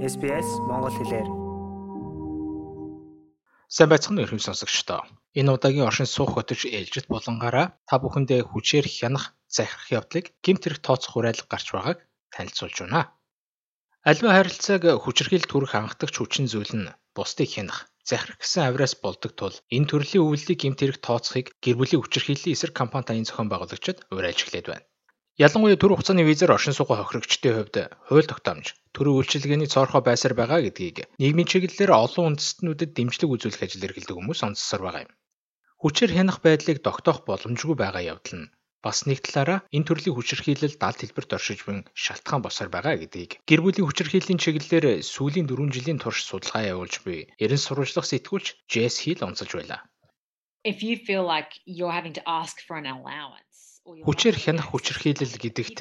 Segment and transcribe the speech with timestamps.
[0.00, 1.28] SBS Монгол хэлээр.
[3.68, 5.04] Сайн байцгаана уу сонсогчдоо.
[5.36, 10.80] Энэ удаагийн оршин суух хөтөж ээлжит болонгаараа та бүхэндээ хүчээр хянах захирах явдлыг гэмт хэрэг
[10.80, 11.98] тооцох хүрээлэг гарч байгааг
[12.32, 13.12] танилцуулж байна.
[14.08, 19.52] Аливаа харилцааг хүчрхийл төрөх анхдагч хүчин зүйл нь бусдыг хянах, захирах гэсэн авираас болдог тул
[19.68, 24.48] энэ төрлийн үйлдэлийг гэмт хэрэг тооцохыг гэр бүлийн хүчрхийллийн эсрэг компани таны зохион байгуулагчид уриалж
[24.48, 24.89] эхлэв байна.
[25.40, 27.76] Ялангуяа төр хугацааны визээр оршин суугаа хохирогчдын хувьд
[28.12, 33.86] хууль тогтоомж, төрийн үйлчилгээний цоорхоо байсаар байгаа гэдгийг нийгмийн чиглэлээр олон үндэстнүүдэд дэмжлэг үзүүлэх ажил
[33.88, 35.12] эрхэлдэг хүмүүс онцлсоор байгаа юм.
[35.80, 38.50] Хүчээр хянах байдлыг тогтоох боломжгүй байгаа явдал нь
[38.84, 43.60] бас нэг талаараа энэ төрлийн хүчирхийлэл далд хэлбэрт оршиж буй шалтгаан босоор байгаа гэдгийг гэр
[43.64, 49.24] бүлийн хүчирхийллийн чиглэлээр сүүлийн 4 жилийн турш судалгаа явуулж буй эрен сурвалжлах сэтгүүлч Джесс Хил
[49.24, 49.80] онцолж байлаа.
[50.68, 53.69] If you feel like you're having to ask for an allowance
[54.06, 55.78] Хүчээр хянах хүчирхийлэл гэдэгт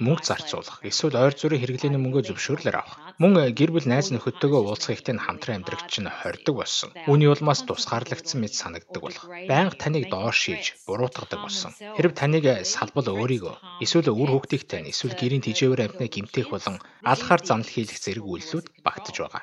[0.00, 2.96] мөнгө зарцуулах, эсвэл ойр зүрийн хэрэглээний мөнгөө зөвшөөрлөөр авах.
[3.20, 6.90] Мөн гэр бүл найз нөхөдтэйгөө уулзах ихтэй хамтран амьдрагч нь хордог болсон.
[7.10, 9.24] Үүний улмаас тусгаарлагдсан мэт санагддаг болох.
[9.28, 11.70] Байнга таныг доош шийж, буруутгадаг болсон.
[11.96, 17.42] Хэрв таныг салбал өөрийгөө, эсвэл үр хүүхдийг тань, эсвэл гэрийн тижээвэр амьтнаа гимтэх болон алхаар
[17.44, 19.42] занл хийх зэрэг үйлдэлүүд багтаж байгаа.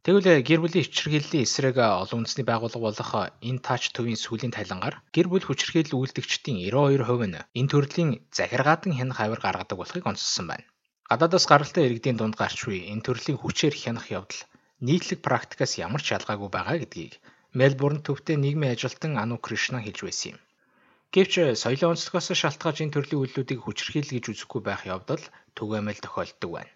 [0.00, 3.10] Тэгвэл гэр бүлийн хүчирхийллийн эсрэг олон үндэсний байгууллага болох
[3.48, 9.20] энэ тач төвийн сүүлийн тайлангаар гэр бүл хүчирхийлэл үйлдэгчдийн 92% нь энэ төрлийн захиргаадан хянах
[9.20, 10.64] авир гаргадаг болохыг онцлсан байна.
[11.04, 14.40] Гадаадаас гаралтай иргэдийн дунд гарч буй энэ төрлийн хүчээр хянах явдал
[14.80, 17.20] нийтлэг практикаас ямар ч ялгаагүй байгаа гэдгийг
[17.52, 20.38] Мельбурн төвтэй нийгмийн ажилтан Ану Кришна хэлж байсан юм.
[21.12, 25.20] Гэвч соёлын онцлогоос шалтгаалж энэ төрлийн үйлдэлүүдийг хүчирхийлэл гэж үзэхгүй байх явдал
[25.56, 26.72] түгээмэл тохиолддог байна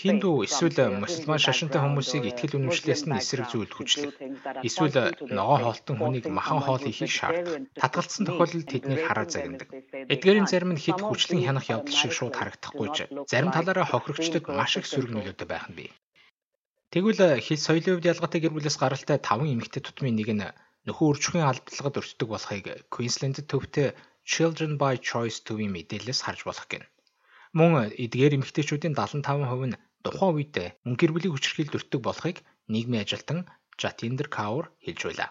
[0.00, 4.16] Хинду эсвэл мусульман шашинтай хүмүүсийг итгэл үнэмшлээс нь эсрэг зүйлд хүчлэх
[4.64, 7.68] эсвэл ногоо хоолтон хүнийг махан хоол хийхийг шаардах.
[7.76, 9.68] Татгалцсан тохиолдолд тэднийг хараа загнадаг.
[10.14, 14.72] Эдгээрийн зарим нь хэд хүчлэн хянах явдал шиг шууд харагдахгүй ч зарим талаараа хохирогчдод маш
[14.80, 15.90] их сөрөг нөлөөтэй байх нь бий.
[16.92, 20.46] Тэгвэл хэл соёлын хувьд ялгаатай гэр бүлээс гаралтай 5 эмэгтэй тутмын нэг нь
[20.88, 23.92] нөхөн үржихийн албатлагад өртдөг болохыг Queensland төвтэй
[24.30, 26.88] Children by Choice төвийн мэдээлэлээс харж болох гэнэ.
[27.58, 30.54] Мөн эдгээр эмэгтэйчүүдийн 75% нь тухайн үед
[30.86, 32.36] мөн гэр бүлийн хүчирхийлэлд өртөг болохыг
[32.70, 33.50] нийгмийн ажилтан
[33.80, 35.28] Jatinder Kaur хэлж байлаа.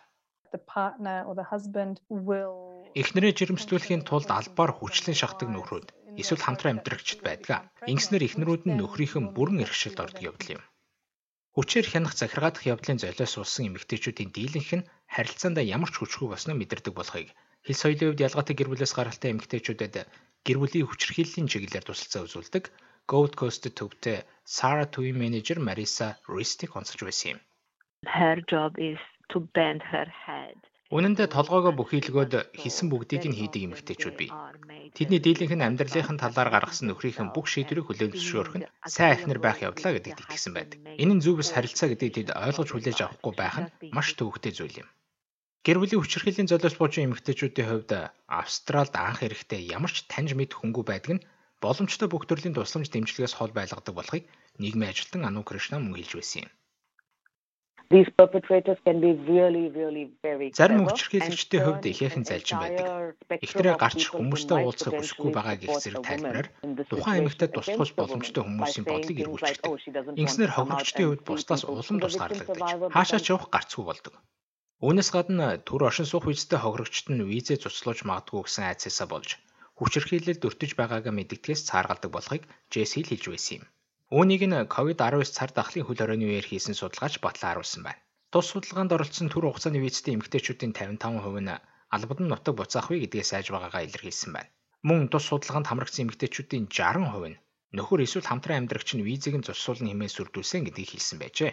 [3.02, 5.88] Эхнэрээ жирэмслүүлэхийн тулд албаар хүчлэн шахдаг нөхрүүд
[6.20, 7.72] эсвэл хамтран амьдрагчд байдаг.
[7.92, 10.64] Ингэснээр эхнэрүүд нь нөхрийнхэн бүрэн эрхшилд ордог явдал юм.
[11.56, 16.94] Хүчээр хянах захиргаадах явдлын золиос суусан эмэгтэйчүүдийн дийлэнх нь харилцаанд ямар ч хүчгүй болсноо мэдэрдэг
[16.98, 17.30] болохыг
[17.66, 19.96] хэл соёлын хувьд ялгаатай гэр бүлээс гаралтай эмэгтэйчүүдэд
[20.46, 22.66] гэр бүлийн хүчирхийллийн чиглэлээр тусалцаа үзүүлдэг
[23.10, 27.40] Gold Coast төвтэй Sara төвийн менежер Marisa Ristic онцолж байсан юм.
[28.06, 29.02] Her job is
[29.32, 30.60] to bend her head.
[30.90, 34.32] Үнэн дээр толгоогоо бүхийлгөөд хийсэн бүгдийг нь хийдэг эмэгтэйчүүд бий.
[34.98, 39.62] Тэдний дийлэнх нь амьдралынхын талаар гаргасан нөхрийнхэн бүх шийдвэрийг хүлээн зөвшөөрөх нь сайн ахнар байх
[39.62, 40.82] явдлаа гэдэгт итгэсэн байдаг.
[40.98, 44.82] Энэ нь зөв бус харилцаа гэдгийг тэд ойлгож хүлээж авахгүй байх нь маш төвөгтэй зүйл
[44.82, 44.90] юм.
[45.66, 47.92] Гэр бүлийн хүчирхийллийн золиос буужин эмэгтэйчүүдийн хувьд
[48.32, 51.26] Австралид анх эрэхтэй ямар ч таньж мэд хүнгүй байдаг нь
[51.60, 54.24] боломжтой бүх төрлийн тусламж дэмжлэгээс хол байлгадаг болохыг
[54.56, 56.52] нийгмийн ажилтан Ану Кришна мөн хэлж байсан юм.
[57.92, 62.86] These perpetrators can be really really very Зарим хүчирхийлэгчдийн хувьд ихээхэн залжин байдаг.
[63.44, 66.48] Ихтрээ гарч хүмүүстэй уулзахыг хүсэхгүй байгаа гэх зэрэг тайлбараар
[66.88, 69.74] тухайн эмэгтэйд туслах боломжтой хүмүүсийн бодлыг эргүүлждэг.
[70.22, 74.16] Ингэснээр хохирогчдын хувьд бусдаас улам тус гарлагдаж хаашаа ч явах гарцгүй болдог.
[74.80, 79.30] Үүнээс гадна төр оршин суух визтэй хохирогчд нь визээ цуцлуулж магадгүй гэсэн айцсаа болж
[79.76, 83.66] хүчирхийлэлд өртөж байгаагаа мэддгээс цааргалдаг болохыг Джесси хэлж байсан юм.
[84.16, 88.04] Үүнийг нь COVID-19 цар дахлын хөл хорионы үеэр хийсэн судалгаач батлан харуулсан байна.
[88.32, 91.60] Тус судалгаанд оролцсон төр хугацааны визтэй эмэгтэйчүүдийн 55% нь
[91.96, 94.52] албад нь нутаг буцаах вэ гэдгээ сайж байгаагаа илэрхийлсэн байна.
[94.88, 97.40] Мөн тус судалгаанд хамрагдсан эмэгтэйчүүдийн 60% нь
[97.76, 101.52] нөхөр эсвэл хамтран амьдрагч нь визийг нь зурсуулна хэмээн сүрдүүлсэн гэдгийг хэлсэн байжээ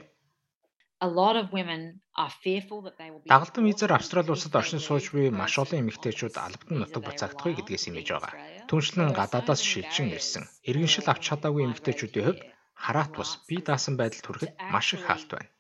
[3.32, 8.06] Дагалдан визээр Австрали улсад оршин сууж буй маш олон эмэгтэйчүүд албадан нутаг буцаагдахгүй гэдгээс имэж
[8.16, 8.32] байгаа.
[8.70, 10.44] Түншлэн гадаадаас шилжин ирсэн.
[10.68, 12.40] Иргэншил авч чадаагүй эмэгтэйчүүдийн хувьд
[12.84, 15.52] хараат бус бие даасан байдалд хүрэхэд маш их хаалт байна.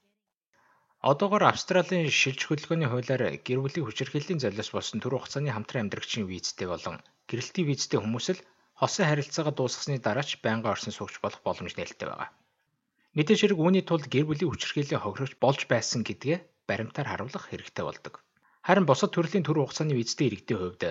[1.10, 6.66] Одоогоор Австралийн шилж хөдөлгөөний хуулиар гэр бүлийн хүчирхийллийн золиос болсон түр хугацааны хамтран амьдрагчийн визтэй
[6.72, 6.96] болон
[7.28, 8.44] гэрэлтийн визтэй хүмүүс л
[8.80, 12.30] хосын харилцаагаа дуусгасны дараач байнгын оршин суугч болох боломж нээлттэй байгаа.
[13.16, 18.14] Мэдээж хэрэг үүний тулд гэр бүлийн хүчирхийллийн хохирогч болж байсан гэдгээ баримтаар харуулах хэрэгтэй болдог.
[18.60, 20.82] Харин бусад төрлийн төр хугацааны визтэй иргэдийн хувьд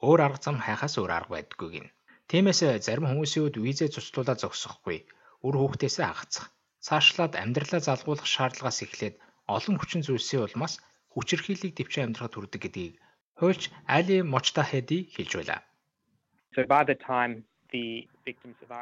[0.00, 1.86] өөр арга зам хайхаас өөр арга байдаггүй гин.
[2.32, 4.98] Тиймээс зарим хүмүүсийн хувьд визээ цуцлуулаад зогсохгүй,
[5.44, 6.48] үр хүүхдээсээ хагацах,
[6.86, 9.20] цаашлаад амьдралаа залгуулах шаардлагаас эхлээд
[9.56, 10.74] олон хүчин зүйлсийн улмаас
[11.12, 12.94] хүчирхийллийг дэвшин амьдрахад хүрдэг гэдгийг
[13.36, 13.62] хуульч
[13.96, 15.60] Али Мочтахеди хэлж байлаа.
[16.54, 17.44] So by the time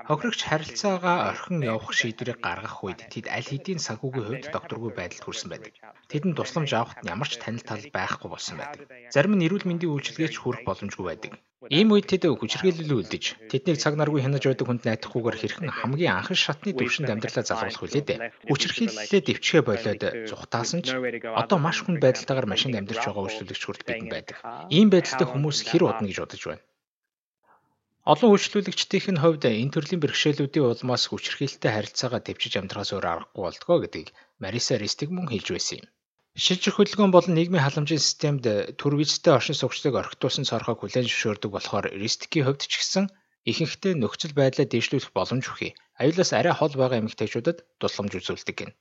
[0.09, 5.49] Хохирогч харилцаагаа орхин явах шийдвэрийг гаргах үед тэд аль хэдийн санхүүгийн хувьд докторгүй байдалд хүрсэн
[5.51, 5.73] байдаг.
[6.13, 8.85] Тэдэнд тусламж авахд ямар ч танил тал байхгүй болсон байдаг.
[9.15, 11.33] Зарим нь эрүүл мэндийн үйлчилгээч хүрэх боломжгүй байдаг.
[11.73, 16.37] Ийм үед тэд хүчирхийлэл үлдэж, тэднийг цаг наргүй хянаж байдаг хүнд найдахгүйгээр хэрхэн хамгийн анхан
[16.37, 18.19] шатны төвшөнд амьдралаа залруулах вүлээ дээ.
[18.53, 20.93] Хүчирхийллээ дэвчгээ болоод зүхтаасан ч
[21.41, 24.37] одоо маш хүнд байдалтайгаар машинд амьдарч байгаа үйлчлүүлэгч хүрт бидэн байдаг.
[24.69, 26.63] Ийм байдалтай хүмүүс хэр удна гэж бодож байна.
[28.13, 34.09] Олон үйлчлүүлэгчдийн хувьд энэ төрлийн бэрхшээлүүдийн улмаас хүчирхийлэлтэй харилцаагаа төвчж амьдрахаас өөр аргагүй болдгоо гэдгийг
[34.43, 35.89] Мариса Ристиг мөн хэлж байсан юм.
[36.45, 38.45] Шилжих хөдөлгөөн болон нийгмийн халамжийн системд
[38.77, 43.05] төр визтэй оршин суугчдыг орхитуулсан цорхойг хүлээн зөвшөөрдөг болохоор Ристикийн хувьд ч гэсэн
[43.51, 45.73] ихэнхдээ нөхцөл байдлаа дэвшлүүлэх боломж өгье.
[45.97, 48.77] Аюулаас арай хол байгаа эмэгтэйчүүдэд тусламж үзүүлдэг гэнэ.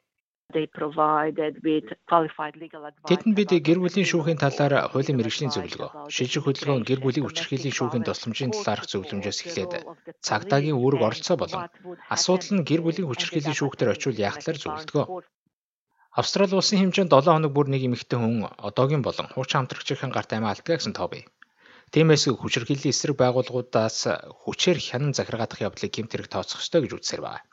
[3.09, 8.05] Тэдэнд бид гэр бүлийн шүүхийн талаар хуулийн мэрэгжлийн зөвлөгөө, шилжих хөдөлгөөн гэр бүлийн хүчирхийллийн шүүхийн
[8.05, 9.73] тусламжийн талаарх зөвлөмжөөс эхлээд
[10.27, 11.65] цагдаагийн үүрэг оролцоо болон
[12.15, 15.05] асуудал нь гэр бүлийн хүчирхийллийн шүүхтэр очивол яах талаар зөвлөдгөө.
[16.21, 20.53] Австрали улсын хэмжээнд 7 хоног бүр нэг эмэгтэй хүн одоогийн болон хуучин хамтрагчийн гарт амиа
[20.53, 21.25] алдгаа гэсэн тоо бий.
[21.93, 23.97] Тиймээс хүчирхийллийн эсрэг байгууллагуудаас
[24.41, 27.45] хүчээр хянан захиргаадах явдлыг гэмтэрэг тооцох ёстой гэж үзсээр байна.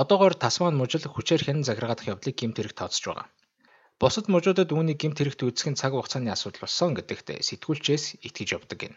[0.00, 3.26] Одоогоор Тасман мужил хүчээр хянан захиргаадах явдлыг гэмт хэрэг тооцож байгаа.
[4.00, 8.78] Бусад мужуудад үүнийг гэмт хэрэгт үүсгэх нь цаг хугацааны асуудал болсон гэдэгт сэтгүүлчээс итгэж явдаг
[8.78, 8.94] гин.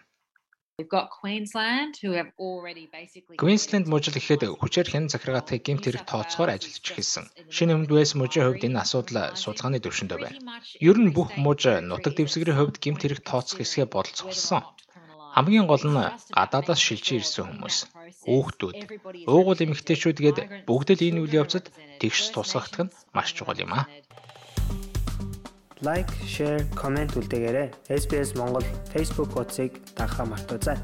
[3.42, 7.26] Queensland мужил ихэд хүчээр хянан захиргаатыг гэмт хэрэг тооцохоор ажиллаж эхэлсэн.
[7.56, 10.38] Шинэ өмнөд Вэс мужийн хувьд энэ асуудал судалгааны төвшөндөө байна.
[10.90, 14.62] Ер нь бүх муж нутаг дэвсгэрийн хувьд гэмт хэрэг тооцох хэсгээ бодолцоолсон.
[15.36, 15.98] Хамгийн гол нь
[16.38, 17.78] гадаадаас шилжиж ирсэн хүмүүс,
[18.24, 18.78] хүүхдүүд,
[19.28, 21.72] уугуул эмэгтэйчүүд гээд бүгд л энэ үйл явцад
[22.04, 23.88] тэгш тусгагдах нь маш чухал юм аа.
[25.82, 27.74] Лайк, шеэр, комент үлдээгээрэй.
[27.90, 30.78] SBS Монгол Facebook хуудсыг дагахаа мартаоцай.